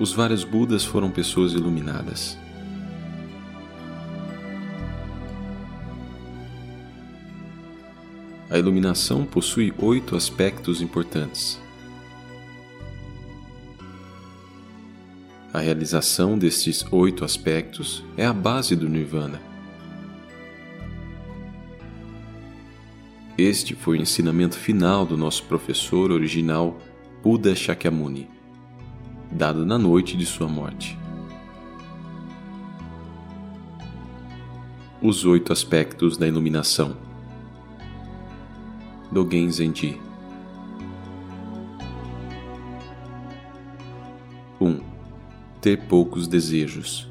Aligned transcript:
os 0.00 0.14
vários 0.14 0.44
Budas 0.44 0.82
foram 0.82 1.10
pessoas 1.10 1.52
iluminadas. 1.52 2.38
A 8.48 8.58
iluminação 8.58 9.26
possui 9.26 9.74
oito 9.76 10.16
aspectos 10.16 10.80
importantes. 10.80 11.60
A 15.52 15.60
realização 15.60 16.38
destes 16.38 16.82
oito 16.90 17.22
aspectos 17.22 18.02
é 18.16 18.24
a 18.24 18.32
base 18.32 18.74
do 18.74 18.88
Nirvana. 18.88 19.38
Este 23.36 23.74
foi 23.74 23.98
o 23.98 24.00
ensinamento 24.00 24.58
final 24.58 25.04
do 25.04 25.16
nosso 25.16 25.44
professor 25.44 26.10
original, 26.10 26.80
Buda 27.22 27.54
Shakyamuni, 27.54 28.39
dado 29.30 29.64
na 29.64 29.78
noite 29.78 30.16
de 30.16 30.26
sua 30.26 30.48
morte. 30.48 30.98
Os 35.00 35.24
oito 35.24 35.52
aspectos 35.52 36.16
da 36.16 36.26
iluminação. 36.26 36.96
Dogen 39.10 39.50
Zenji 39.50 39.98
1. 44.60 44.68
Um, 44.68 44.80
ter 45.60 45.78
poucos 45.88 46.28
desejos. 46.28 47.08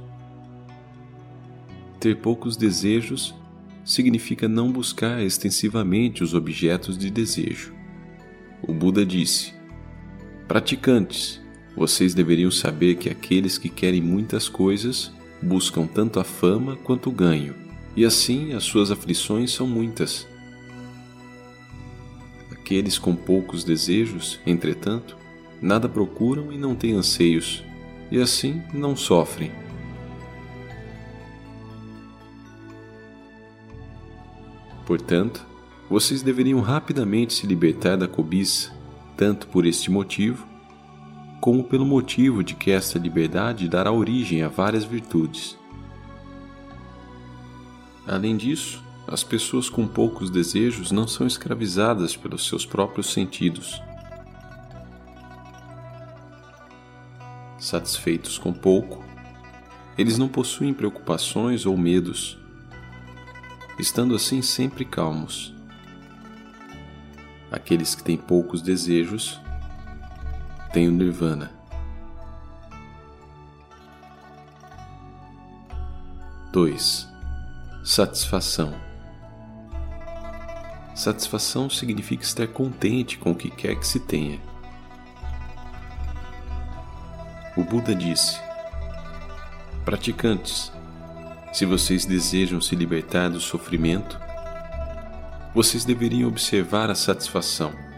Ter 1.99 2.15
poucos 2.15 2.55
desejos 2.55 3.35
significa 3.83 4.47
não 4.47 4.71
buscar 4.71 5.21
extensivamente 5.23 6.23
os 6.23 6.33
objetos 6.33 6.97
de 6.97 7.09
desejo. 7.09 7.73
O 8.61 8.73
Buda 8.73 9.05
disse: 9.05 9.53
Praticantes, 10.47 11.41
vocês 11.79 12.13
deveriam 12.13 12.51
saber 12.51 12.95
que 12.95 13.09
aqueles 13.09 13.57
que 13.57 13.69
querem 13.69 14.01
muitas 14.01 14.49
coisas 14.49 15.13
buscam 15.41 15.87
tanto 15.87 16.19
a 16.19 16.25
fama 16.25 16.75
quanto 16.75 17.09
o 17.09 17.13
ganho, 17.13 17.55
e 17.95 18.03
assim 18.03 18.51
as 18.51 18.65
suas 18.65 18.91
aflições 18.91 19.53
são 19.53 19.65
muitas. 19.65 20.27
Aqueles 22.51 22.99
com 22.99 23.15
poucos 23.15 23.63
desejos, 23.63 24.41
entretanto, 24.45 25.15
nada 25.61 25.87
procuram 25.87 26.51
e 26.51 26.57
não 26.57 26.75
têm 26.75 26.95
anseios, 26.95 27.63
e 28.11 28.19
assim 28.19 28.61
não 28.73 28.93
sofrem. 28.93 29.49
Portanto, 34.85 35.47
vocês 35.89 36.21
deveriam 36.21 36.59
rapidamente 36.59 37.35
se 37.35 37.47
libertar 37.47 37.95
da 37.95 38.07
cobiça, 38.07 38.69
tanto 39.15 39.47
por 39.47 39.65
este 39.65 39.89
motivo, 39.89 40.49
como 41.39 41.63
pelo 41.63 41.85
motivo 41.85 42.43
de 42.43 42.55
que 42.55 42.71
esta 42.71 42.99
liberdade 42.99 43.67
dará 43.67 43.91
origem 43.91 44.43
a 44.43 44.47
várias 44.47 44.83
virtudes. 44.83 45.57
Além 48.07 48.35
disso, 48.35 48.83
as 49.07 49.23
pessoas 49.23 49.69
com 49.69 49.87
poucos 49.87 50.29
desejos 50.29 50.91
não 50.91 51.07
são 51.07 51.25
escravizadas 51.25 52.15
pelos 52.15 52.47
seus 52.47 52.65
próprios 52.65 53.11
sentidos. 53.13 53.81
Satisfeitos 57.57 58.37
com 58.37 58.53
pouco, 58.53 59.03
eles 59.97 60.17
não 60.17 60.27
possuem 60.27 60.73
preocupações 60.73 61.65
ou 61.65 61.77
medos 61.77 62.39
estando 63.79 64.13
assim 64.13 64.41
sempre 64.41 64.83
calmos. 64.83 65.53
Aqueles 67.49 67.95
que 67.95 68.03
têm 68.03 68.17
poucos 68.17 68.61
desejos 68.61 69.39
têm 70.71 70.87
o 70.87 70.91
nirvana. 70.91 71.51
Dois, 76.51 77.07
satisfação. 77.83 78.73
Satisfação 80.95 81.69
significa 81.69 82.23
estar 82.23 82.47
contente 82.47 83.17
com 83.17 83.31
o 83.31 83.35
que 83.35 83.49
quer 83.49 83.75
que 83.75 83.87
se 83.87 83.99
tenha. 83.99 84.39
O 87.55 87.63
Buda 87.63 87.95
disse: 87.95 88.39
Praticantes, 89.85 90.71
se 91.53 91.65
vocês 91.65 92.05
desejam 92.05 92.59
se 92.59 92.75
libertar 92.75 93.29
do 93.29 93.39
sofrimento, 93.39 94.19
vocês 95.53 95.85
deveriam 95.85 96.29
observar 96.29 96.89
a 96.89 96.95
satisfação. 96.95 97.88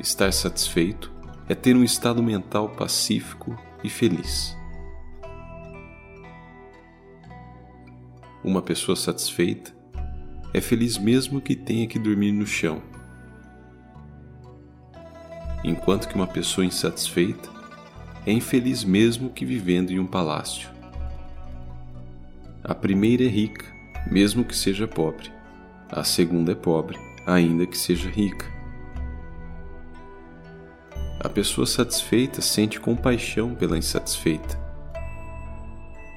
Estar 0.00 0.32
satisfeito 0.32 1.12
é 1.46 1.54
ter 1.54 1.76
um 1.76 1.84
estado 1.84 2.22
mental 2.22 2.70
pacífico 2.70 3.54
e 3.84 3.90
feliz. 3.90 4.56
Uma 8.42 8.62
pessoa 8.62 8.96
satisfeita 8.96 9.70
é 10.54 10.60
feliz 10.60 10.96
mesmo 10.96 11.38
que 11.38 11.54
tenha 11.54 11.86
que 11.86 11.98
dormir 11.98 12.32
no 12.32 12.46
chão. 12.46 12.80
Enquanto 15.62 16.08
que 16.08 16.14
uma 16.14 16.26
pessoa 16.26 16.64
insatisfeita 16.64 17.50
é 18.24 18.32
infeliz 18.32 18.82
mesmo 18.82 19.28
que 19.28 19.44
vivendo 19.44 19.90
em 19.90 19.98
um 19.98 20.06
palácio. 20.06 20.70
A 22.64 22.74
primeira 22.74 23.24
é 23.24 23.28
rica, 23.28 23.66
mesmo 24.10 24.46
que 24.46 24.56
seja 24.56 24.88
pobre. 24.88 25.30
A 25.90 26.02
segunda 26.04 26.52
é 26.52 26.54
pobre, 26.54 26.98
ainda 27.26 27.66
que 27.66 27.76
seja 27.76 28.08
rica. 28.08 28.59
A 31.22 31.28
pessoa 31.28 31.66
satisfeita 31.66 32.40
sente 32.40 32.80
compaixão 32.80 33.54
pela 33.54 33.76
insatisfeita, 33.76 34.58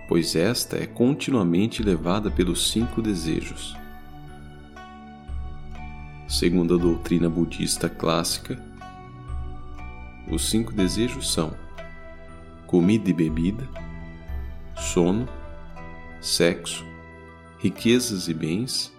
pois 0.08 0.34
esta 0.34 0.78
é 0.78 0.88
continuamente 0.88 1.84
levada 1.84 2.31
pelos 2.31 2.72
cinco 2.72 3.02
desejos. 3.02 3.75
Segundo 6.25 6.75
a 6.75 6.78
doutrina 6.78 7.30
budista 7.30 7.90
clássica, 7.90 8.58
os 10.31 10.50
cinco 10.50 10.72
desejos 10.72 11.34
são 11.34 11.53
comida 12.66 13.09
e 13.09 13.14
bebida, 13.14 13.68
sono, 14.78 15.28
sexo, 16.22 16.85
riquezas 17.59 18.30
e 18.30 18.34
bens, 18.34 18.94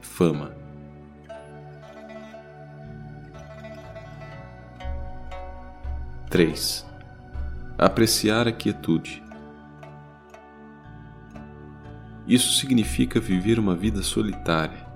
fama. 0.00 0.57
Três. 6.30 6.86
Apreciar 7.78 8.46
a 8.46 8.52
quietude. 8.52 9.22
Isso 12.26 12.52
significa 12.52 13.18
viver 13.18 13.58
uma 13.58 13.74
vida 13.74 14.02
solitária, 14.02 14.86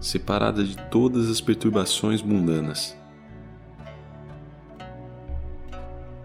separada 0.00 0.64
de 0.64 0.74
todas 0.88 1.28
as 1.28 1.42
perturbações 1.42 2.22
mundanas. 2.22 2.96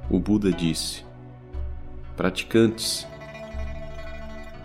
O 0.10 0.18
Buda 0.18 0.50
disse: 0.50 1.04
Praticantes, 2.16 3.06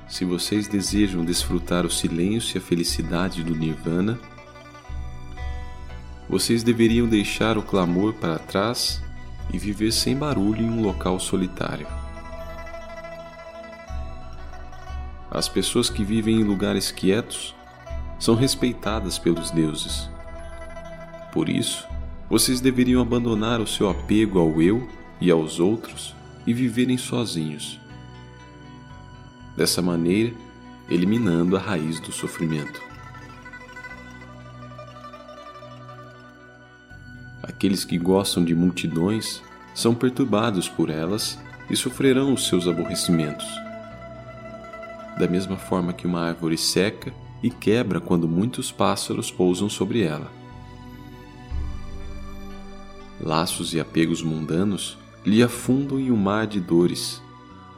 se 0.06 0.24
vocês 0.24 0.68
desejam 0.68 1.24
desfrutar 1.24 1.84
o 1.84 1.90
silêncio 1.90 2.56
e 2.56 2.58
a 2.58 2.62
felicidade 2.62 3.42
do 3.42 3.56
Nirvana, 3.56 4.16
vocês 6.28 6.62
deveriam 6.62 7.08
deixar 7.08 7.58
o 7.58 7.62
clamor 7.64 8.14
para 8.14 8.38
trás 8.38 9.02
e 9.50 9.58
viver 9.58 9.92
sem 9.92 10.16
barulho 10.16 10.62
em 10.62 10.68
um 10.68 10.82
local 10.82 11.18
solitário. 11.18 11.86
As 15.30 15.48
pessoas 15.48 15.88
que 15.88 16.04
vivem 16.04 16.40
em 16.40 16.44
lugares 16.44 16.90
quietos 16.90 17.54
são 18.18 18.34
respeitadas 18.34 19.18
pelos 19.18 19.50
deuses. 19.50 20.10
Por 21.32 21.48
isso, 21.48 21.88
vocês 22.28 22.60
deveriam 22.60 23.00
abandonar 23.00 23.60
o 23.60 23.66
seu 23.66 23.88
apego 23.88 24.38
ao 24.38 24.60
eu 24.60 24.86
e 25.20 25.30
aos 25.30 25.58
outros 25.58 26.14
e 26.46 26.52
viverem 26.52 26.98
sozinhos 26.98 27.80
dessa 29.56 29.82
maneira 29.82 30.34
eliminando 30.88 31.56
a 31.56 31.60
raiz 31.60 32.00
do 32.00 32.12
sofrimento. 32.12 32.91
Aqueles 37.62 37.84
que 37.84 37.96
gostam 37.96 38.44
de 38.44 38.56
multidões 38.56 39.40
são 39.72 39.94
perturbados 39.94 40.68
por 40.68 40.90
elas 40.90 41.38
e 41.70 41.76
sofrerão 41.76 42.34
os 42.34 42.48
seus 42.48 42.66
aborrecimentos. 42.66 43.46
Da 45.16 45.28
mesma 45.28 45.56
forma 45.56 45.92
que 45.92 46.04
uma 46.04 46.22
árvore 46.22 46.58
seca 46.58 47.14
e 47.40 47.50
quebra 47.50 48.00
quando 48.00 48.26
muitos 48.26 48.72
pássaros 48.72 49.30
pousam 49.30 49.70
sobre 49.70 50.02
ela. 50.02 50.28
Laços 53.20 53.72
e 53.74 53.78
apegos 53.78 54.24
mundanos 54.24 54.98
lhe 55.24 55.40
afundam 55.40 56.00
em 56.00 56.10
um 56.10 56.16
mar 56.16 56.48
de 56.48 56.58
dores 56.58 57.22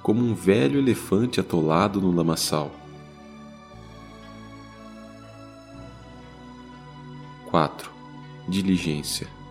como 0.02 0.24
um 0.24 0.34
velho 0.34 0.78
elefante 0.78 1.40
atolado 1.40 2.00
no 2.00 2.10
lamaçal. 2.10 2.74
4. 7.50 7.90
Diligência. 8.48 9.43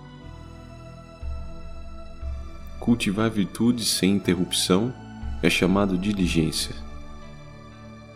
Cultivar 2.83 3.29
virtudes 3.29 3.87
sem 3.87 4.11
interrupção 4.11 4.93
é 5.41 5.49
chamado 5.49 5.97
diligência, 5.97 6.75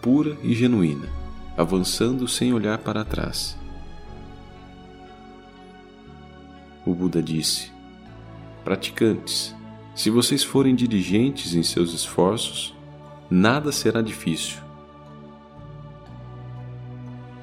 pura 0.01 0.37
e 0.43 0.53
genuína, 0.53 1.07
avançando 1.55 2.27
sem 2.27 2.53
olhar 2.53 2.77
para 2.79 3.05
trás. 3.05 3.57
O 6.85 6.93
Buda 6.93 7.23
disse: 7.23 7.71
Praticantes, 8.65 9.55
se 9.95 10.09
vocês 10.09 10.43
forem 10.43 10.75
diligentes 10.75 11.55
em 11.55 11.63
seus 11.63 11.93
esforços, 11.93 12.75
nada 13.29 13.71
será 13.71 14.01
difícil. 14.01 14.57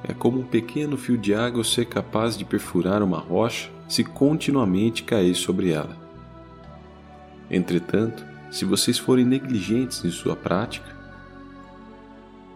É 0.07 0.13
como 0.13 0.41
um 0.41 0.47
pequeno 0.47 0.99
fio 0.99 1.17
de 1.17 1.35
água 1.35 1.65
ser 1.65 1.87
capaz 1.87 2.37
de 2.37 2.45
perfurar 2.45 3.03
uma 3.03 3.19
rocha 3.19 3.71
se 3.89 4.05
continuamente 4.05 5.05
cair 5.05 5.35
sobre 5.35 5.71
ela. 5.71 6.04
Entretanto, 7.55 8.27
se 8.51 8.65
vocês 8.65 8.99
forem 8.99 9.25
negligentes 9.25 10.05
em 10.05 10.11
sua 10.11 10.35
prática, 10.35 10.93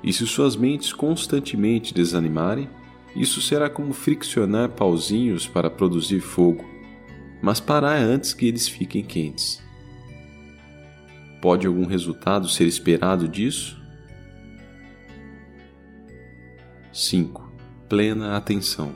e 0.03 0.13
se 0.13 0.27
suas 0.27 0.57
mentes 0.57 0.93
constantemente 0.93 1.95
desanimarem, 1.95 2.69
isso 3.15 3.41
será 3.41 3.71
como 3.71 3.93
friccionar 3.93 4.71
pauzinhos 4.71 5.47
para 5.47 5.71
produzir 5.71 6.21
fogo, 6.21 6.65
mas 7.41 7.61
parar 7.61 7.97
antes 7.97 8.35
que 8.35 8.47
eles 8.47 8.67
fiquem 8.67 9.05
quentes. 9.05 9.63
Pode 11.41 11.65
algum 11.65 11.87
resultado 11.87 12.49
ser 12.49 12.67
esperado 12.67 13.29
disso? 13.29 13.81
5. 16.93 17.53
Plena 17.89 18.37
atenção. 18.37 18.93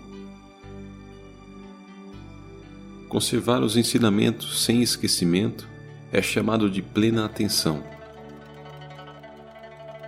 Conservar 3.08 3.62
os 3.62 3.76
ensinamentos 3.76 4.64
sem 4.64 4.82
esquecimento 4.82 5.70
é 6.12 6.20
chamado 6.20 6.68
de 6.68 6.82
plena 6.82 7.24
atenção 7.24 7.82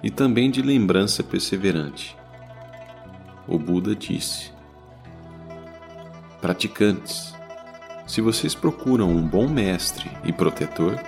e 0.03 0.11
também 0.11 0.51
de 0.51 0.61
lembrança 0.61 1.23
perseverante. 1.23 2.15
O 3.49 3.59
Buda 3.59 3.97
disse: 3.97 4.53
Praticantes, 6.43 7.35
se 8.07 8.21
vocês 8.21 8.55
procuram 8.55 9.09
um 9.09 9.27
bom 9.27 9.49
mestre 9.49 10.11
e 10.25 10.33
protetor, 10.33 11.01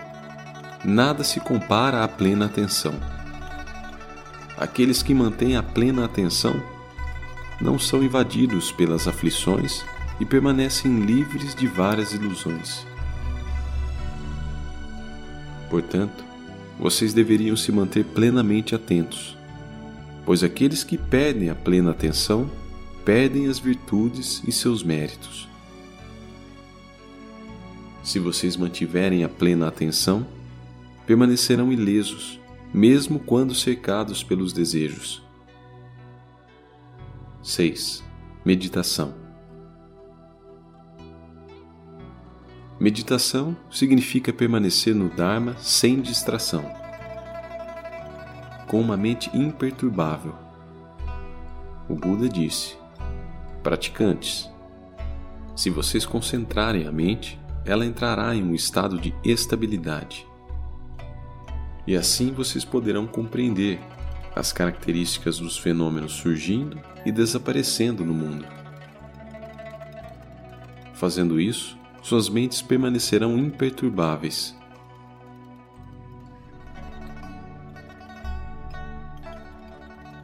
nada 0.82 1.22
se 1.22 1.40
compara 1.40 2.02
à 2.02 2.08
plena 2.08 2.46
atenção. 2.46 2.94
Aqueles 4.56 5.02
que 5.02 5.12
mantêm 5.12 5.56
a 5.56 5.62
plena 5.62 6.06
atenção 6.06 6.54
não 7.60 7.78
são 7.78 8.02
invadidos 8.02 8.72
pelas 8.72 9.06
aflições 9.06 9.84
e 10.18 10.24
permanecem 10.24 11.00
livres 11.00 11.54
de 11.54 11.66
várias 11.66 12.14
ilusões. 12.14 12.86
Portanto, 15.76 16.24
vocês 16.80 17.12
deveriam 17.12 17.54
se 17.54 17.70
manter 17.70 18.02
plenamente 18.02 18.74
atentos, 18.74 19.36
pois 20.24 20.42
aqueles 20.42 20.82
que 20.82 20.96
perdem 20.96 21.50
a 21.50 21.54
plena 21.54 21.90
atenção 21.90 22.50
perdem 23.04 23.46
as 23.46 23.58
virtudes 23.58 24.42
e 24.48 24.52
seus 24.52 24.82
méritos. 24.82 25.46
Se 28.02 28.18
vocês 28.18 28.56
mantiverem 28.56 29.22
a 29.22 29.28
plena 29.28 29.68
atenção, 29.68 30.26
permanecerão 31.06 31.70
ilesos, 31.70 32.40
mesmo 32.72 33.18
quando 33.18 33.54
cercados 33.54 34.22
pelos 34.22 34.54
desejos. 34.54 35.22
6. 37.42 38.02
Meditação 38.46 39.25
Meditação 42.78 43.56
significa 43.70 44.32
permanecer 44.32 44.94
no 44.94 45.08
Dharma 45.08 45.56
sem 45.58 46.00
distração, 46.00 46.64
com 48.66 48.80
uma 48.80 48.96
mente 48.96 49.30
imperturbável. 49.36 50.34
O 51.88 51.94
Buda 51.94 52.28
disse: 52.28 52.76
Praticantes, 53.62 54.50
se 55.54 55.70
vocês 55.70 56.04
concentrarem 56.04 56.86
a 56.86 56.92
mente, 56.92 57.40
ela 57.64 57.86
entrará 57.86 58.34
em 58.34 58.42
um 58.42 58.54
estado 58.54 58.98
de 59.00 59.14
estabilidade 59.24 60.26
e 61.86 61.96
assim 61.96 62.32
vocês 62.32 62.64
poderão 62.64 63.06
compreender 63.06 63.78
as 64.34 64.52
características 64.52 65.38
dos 65.38 65.56
fenômenos 65.56 66.12
surgindo 66.12 66.78
e 67.06 67.12
desaparecendo 67.12 68.04
no 68.04 68.12
mundo. 68.12 68.44
Fazendo 70.92 71.40
isso, 71.40 71.78
suas 72.06 72.28
mentes 72.28 72.62
permanecerão 72.62 73.36
imperturbáveis. 73.36 74.54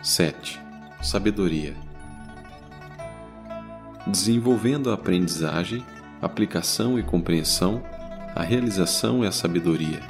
Sete, 0.02 0.60
sabedoria. 1.02 1.74
Desenvolvendo 4.06 4.90
a 4.90 4.94
aprendizagem, 4.94 5.84
aplicação 6.20 6.98
e 6.98 7.02
compreensão, 7.02 7.82
a 8.34 8.42
realização 8.42 9.24
é 9.24 9.28
a 9.28 9.32
sabedoria. 9.32 10.00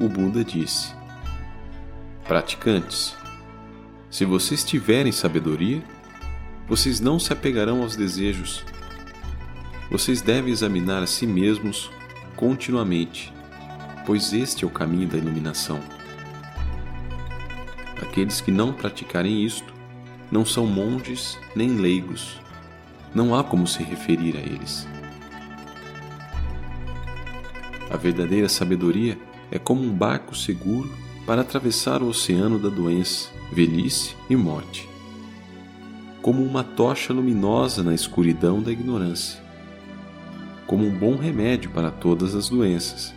o 0.00 0.08
Buda 0.08 0.44
disse: 0.44 0.94
Praticantes, 2.24 3.16
se 4.10 4.24
vocês 4.24 4.64
tiverem 4.64 5.12
sabedoria, 5.12 5.82
vocês 6.66 6.98
não 7.00 7.18
se 7.18 7.32
apegarão 7.32 7.82
aos 7.82 7.94
desejos. 7.94 8.64
Vocês 9.90 10.22
devem 10.22 10.52
examinar 10.52 11.02
a 11.02 11.06
si 11.06 11.26
mesmos 11.26 11.90
continuamente, 12.36 13.32
pois 14.06 14.32
este 14.32 14.64
é 14.64 14.66
o 14.66 14.70
caminho 14.70 15.08
da 15.08 15.18
iluminação. 15.18 15.80
Aqueles 18.00 18.40
que 18.40 18.50
não 18.50 18.72
praticarem 18.72 19.44
isto 19.44 19.74
não 20.30 20.44
são 20.44 20.66
monges 20.66 21.38
nem 21.54 21.76
leigos. 21.76 22.40
Não 23.14 23.34
há 23.34 23.44
como 23.44 23.66
se 23.66 23.82
referir 23.82 24.36
a 24.36 24.40
eles. 24.40 24.86
A 27.90 27.96
verdadeira 27.96 28.48
sabedoria 28.48 29.18
é 29.50 29.58
como 29.58 29.82
um 29.82 29.92
barco 29.92 30.34
seguro 30.34 30.90
para 31.26 31.42
atravessar 31.42 32.02
o 32.02 32.08
oceano 32.08 32.58
da 32.58 32.68
doença, 32.68 33.28
velhice 33.52 34.16
e 34.28 34.34
morte. 34.34 34.93
Como 36.24 36.42
uma 36.42 36.64
tocha 36.64 37.12
luminosa 37.12 37.82
na 37.82 37.94
escuridão 37.94 38.62
da 38.62 38.72
ignorância. 38.72 39.38
Como 40.66 40.86
um 40.86 40.90
bom 40.90 41.16
remédio 41.16 41.70
para 41.70 41.90
todas 41.90 42.34
as 42.34 42.48
doenças. 42.48 43.12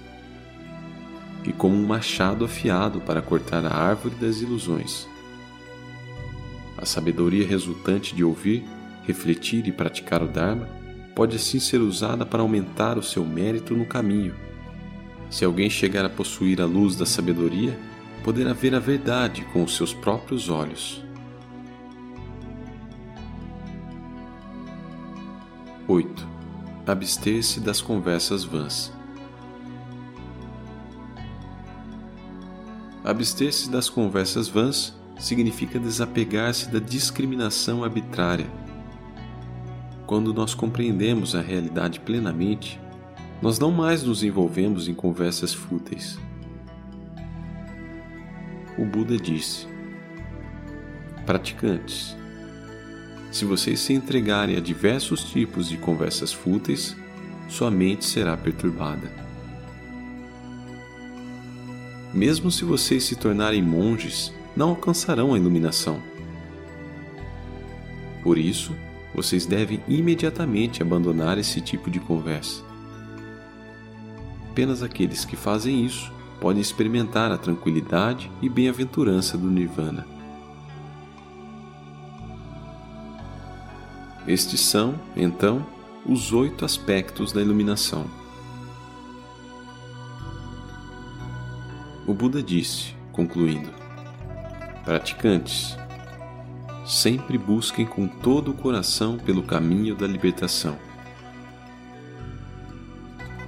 E 1.45 1.53
como 1.53 1.73
um 1.73 1.87
machado 1.87 2.43
afiado 2.43 2.99
para 2.99 3.21
cortar 3.21 3.65
a 3.65 3.73
árvore 3.73 4.15
das 4.15 4.41
ilusões. 4.41 5.07
A 6.77 6.85
sabedoria 6.85 7.47
resultante 7.47 8.13
de 8.13 8.25
ouvir, 8.25 8.65
refletir 9.05 9.65
e 9.65 9.71
praticar 9.71 10.21
o 10.21 10.27
Dharma 10.27 10.67
pode 11.15 11.37
assim 11.37 11.61
ser 11.61 11.79
usada 11.79 12.25
para 12.25 12.41
aumentar 12.41 12.97
o 12.97 13.03
seu 13.03 13.23
mérito 13.23 13.73
no 13.73 13.85
caminho 13.85 14.35
se 15.29 15.43
alguém 15.43 15.69
chegar 15.69 16.05
a 16.05 16.09
possuir 16.09 16.61
a 16.61 16.65
luz 16.65 16.95
da 16.95 17.05
sabedoria, 17.05 17.77
poderá 18.23 18.53
ver 18.53 18.73
a 18.73 18.79
verdade 18.79 19.45
com 19.51 19.63
os 19.63 19.75
seus 19.75 19.93
próprios 19.93 20.49
olhos. 20.49 21.06
8. 25.88 26.27
Abster-se 26.86 27.62
das 27.62 27.79
conversas 27.79 28.44
vãs. 28.44 28.91
Abster-se 33.06 33.70
das 33.70 33.89
conversas 33.89 34.50
vãs 34.50 34.94
significa 35.17 35.79
desapegar-se 35.79 36.70
da 36.70 36.79
discriminação 36.79 37.86
arbitrária. 37.86 38.48
Quando 40.06 40.34
nós 40.34 40.53
compreendemos 40.53 41.36
a 41.36 41.41
realidade 41.41 42.01
plenamente, 42.01 42.82
nós 43.41 43.58
não 43.58 43.72
mais 43.72 44.03
nos 44.03 44.24
envolvemos 44.24 44.89
em 44.89 44.94
conversas 44.94 45.53
fúteis. 45.53 46.20
O 48.77 48.84
Buda 48.84 49.15
disse: 49.17 49.67
Praticantes, 51.25 52.17
se 53.31 53.46
vocês 53.46 53.79
se 53.79 53.93
entregarem 53.93 54.55
a 54.55 54.60
diversos 54.60 55.24
tipos 55.24 55.69
de 55.69 55.77
conversas 55.77 56.31
fúteis, 56.34 56.96
sua 57.48 57.69
mente 57.69 58.05
será 58.05 58.36
perturbada. 58.36 59.12
Mesmo 62.13 62.51
se 62.51 62.63
vocês 62.63 63.03
se 63.03 63.15
tornarem 63.15 63.62
monges, 63.62 64.34
não 64.55 64.69
alcançarão 64.69 65.34
a 65.34 65.38
iluminação. 65.38 66.01
Por 68.24 68.38
isso, 68.38 68.75
vocês 69.13 69.46
devem 69.46 69.81
imediatamente 69.88 70.81
abandonar 70.81 71.38
esse 71.38 71.62
tipo 71.62 71.89
de 71.89 72.00
conversa 72.00 72.67
apenas 74.57 74.81
aqueles 74.81 75.24
que 75.24 75.36
fazem 75.36 75.86
isso 75.86 76.12
podem 76.41 76.60
experimentar 76.60 77.31
a 77.31 77.38
tranquilidade 77.38 78.31
e 78.41 78.50
bem-aventurança 78.50 79.38
do 79.38 79.51
Nirvana. 79.51 80.16
Estes 84.27 84.60
são, 84.60 85.00
então, 85.15 85.65
os 86.05 86.34
oito 86.34 86.65
aspectos 86.65 87.31
da 87.31 87.41
iluminação. 87.41 88.05
O 92.05 92.13
Buda 92.13 92.43
disse, 92.43 92.93
concluindo: 93.13 93.69
Praticantes, 94.84 95.77
sempre 96.86 97.38
busquem 97.38 97.86
com 97.86 98.05
todo 98.05 98.51
o 98.51 98.53
coração 98.53 99.17
pelo 99.17 99.43
caminho 99.43 99.96
da 99.96 100.05
libertação, 100.05 100.77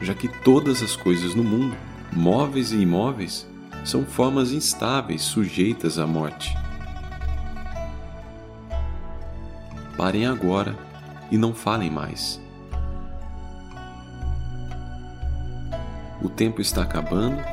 já 0.02 0.14
que 0.14 0.30
todas 0.44 0.82
as 0.82 0.96
coisas 0.96 1.36
no 1.36 1.44
mundo, 1.44 1.76
móveis 2.14 2.72
e 2.72 2.78
imóveis, 2.78 3.46
são 3.84 4.06
formas 4.06 4.54
instáveis 4.54 5.24
sujeitas 5.24 6.00
à 6.00 6.08
morte. 6.08 6.54
Parem 10.00 10.26
agora 10.26 10.78
e 11.30 11.38
não 11.38 11.54
falem 11.54 11.92
mais. 11.92 12.40
O 16.22 16.30
tempo 16.30 16.62
está 16.62 16.84
acabando 16.84 17.44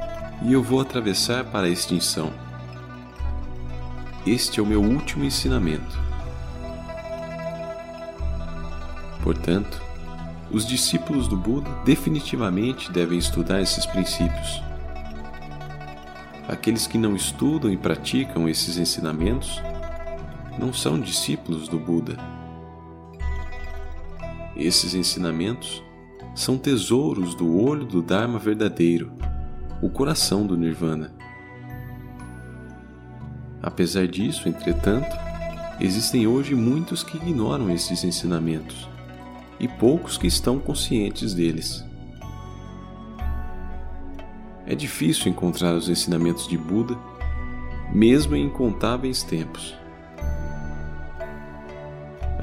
e 0.43 0.53
eu 0.53 0.63
vou 0.63 0.81
atravessar 0.81 1.47
para 1.47 1.67
a 1.67 1.69
extinção. 1.69 2.33
Este 4.25 4.61
é 4.61 4.63
o 4.63 4.67
meu 4.67 4.81
último 4.81 5.25
ensinamento. 5.25 5.99
Portanto, 9.25 9.83
os 10.49 10.65
discípulos 10.65 11.27
do 11.27 11.37
Buda 11.37 11.69
definitivamente 11.85 12.93
devem 12.93 13.19
estudar 13.19 13.61
esses 13.61 13.85
princípios. 13.87 14.63
Aqueles 16.47 16.87
que 16.87 16.97
não 16.97 17.17
estudam 17.17 17.73
e 17.73 17.77
praticam 17.77 18.49
esses 18.49 18.79
ensinamentos 18.79 19.61
não 20.61 20.73
são 20.73 21.01
discípulos 21.01 21.67
do 21.67 21.81
Buda. 21.81 22.36
Esses 24.57 24.95
ensinamentos 24.95 25.85
são 26.35 26.57
tesouros 26.57 27.35
do 27.35 27.63
olho 27.63 27.85
do 27.85 28.01
Dharma 28.01 28.39
verdadeiro, 28.39 29.13
o 29.83 29.91
coração 29.91 30.47
do 30.47 30.57
Nirvana. 30.57 31.15
Apesar 33.63 34.09
disso, 34.09 34.49
entretanto, 34.49 35.15
existem 35.79 36.27
hoje 36.27 36.55
muitos 36.55 37.03
que 37.03 37.19
ignoram 37.19 37.71
esses 37.71 38.03
ensinamentos 38.03 38.89
e 39.61 39.69
poucos 39.69 40.17
que 40.17 40.27
estão 40.27 40.59
conscientes 40.59 41.35
deles. 41.35 41.85
É 44.67 44.75
difícil 44.75 45.31
encontrar 45.31 45.75
os 45.75 45.89
ensinamentos 45.91 46.49
de 46.49 46.57
Buda, 46.57 46.97
mesmo 47.93 48.35
em 48.35 48.47
incontáveis 48.47 49.23
tempos. 49.23 49.75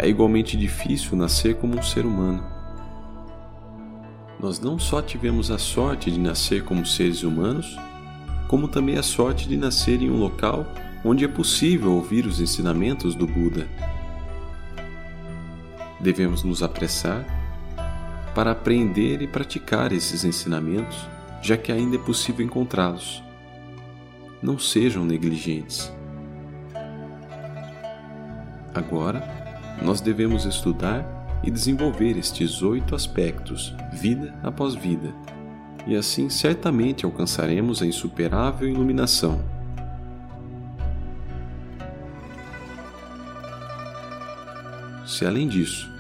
É 0.04 0.10
igualmente 0.10 0.58
difícil 0.58 1.16
nascer 1.16 1.56
como 1.56 1.80
um 1.80 1.82
ser 1.82 2.06
humano. 2.06 2.44
Nós 4.38 4.60
não 4.60 4.78
só 4.78 5.02
tivemos 5.02 5.50
a 5.50 5.58
sorte 5.58 6.12
de 6.12 6.20
nascer 6.20 6.66
como 6.66 6.86
seres 6.86 7.24
humanos, 7.24 7.78
como 8.50 8.68
também 8.68 8.98
a 8.98 9.02
sorte 9.02 9.48
de 9.48 9.56
nascer 9.56 10.02
em 10.02 10.10
um 10.10 10.18
local 10.18 10.66
onde 11.06 11.24
é 11.24 11.28
possível 11.30 11.94
ouvir 11.94 12.26
os 12.26 12.42
ensinamentos 12.42 13.16
do 13.16 13.26
Buda. 13.26 13.66
Devemos 16.02 16.44
nos 16.44 16.62
apressar 16.62 17.26
para 18.36 18.52
aprender 18.52 19.22
e 19.22 19.28
praticar 19.28 19.94
esses 19.94 20.26
ensinamentos 20.26 20.98
já 21.42 21.56
que 21.56 21.72
ainda 21.72 21.96
é 21.96 22.00
possível 22.00 22.46
encontrá-los. 22.46 23.24
Não 24.42 24.60
sejam 24.60 25.06
negligentes. 25.06 25.90
Agora, 28.76 29.43
nós 29.82 30.02
devemos 30.02 30.46
estudar 30.46 31.06
e 31.44 31.52
desenvolver 31.52 32.18
estes 32.18 32.62
oito 32.62 32.96
aspectos, 32.96 33.76
vida 33.92 34.34
após 34.44 34.76
vida, 34.76 35.14
e 35.86 35.96
assim 35.96 36.30
certamente 36.30 37.06
alcançaremos 37.06 37.82
a 37.82 37.86
insuperável 37.86 38.68
iluminação. 38.70 39.44
Se 45.06 45.26
além 45.26 45.48
disso, 45.48 45.92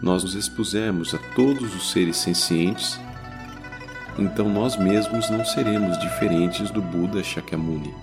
nós 0.00 0.22
nos 0.22 0.34
expusermos 0.34 1.14
a 1.14 1.18
todos 1.34 1.74
os 1.74 1.90
seres 1.90 2.16
sencientes 2.16 3.00
então 4.18 4.48
nós 4.48 4.76
mesmos 4.76 5.30
não 5.30 5.44
seremos 5.44 5.98
diferentes 5.98 6.70
do 6.70 6.82
Buda 6.82 7.22
Shakyamuni. 7.22 7.94